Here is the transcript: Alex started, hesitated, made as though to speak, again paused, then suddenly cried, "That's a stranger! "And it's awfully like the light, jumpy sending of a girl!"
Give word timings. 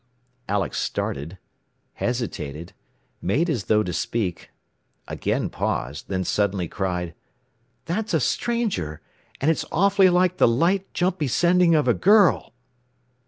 Alex 0.49 0.79
started, 0.79 1.37
hesitated, 1.93 2.73
made 3.21 3.51
as 3.51 3.65
though 3.65 3.83
to 3.83 3.93
speak, 3.93 4.49
again 5.07 5.47
paused, 5.47 6.05
then 6.07 6.23
suddenly 6.23 6.67
cried, 6.67 7.13
"That's 7.85 8.15
a 8.15 8.19
stranger! 8.19 8.99
"And 9.39 9.51
it's 9.51 9.63
awfully 9.71 10.09
like 10.09 10.37
the 10.37 10.47
light, 10.47 10.91
jumpy 10.95 11.27
sending 11.27 11.75
of 11.75 11.87
a 11.87 11.93
girl!" 11.93 12.51